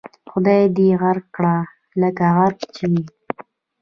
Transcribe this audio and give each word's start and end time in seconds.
خدای 0.31 0.63
دې 0.75 0.87
غرق 1.01 1.25
کړه 1.35 1.57
لکه 2.01 2.25
غرق 2.35 2.59
چې 2.75 2.85
یې. 2.93 3.01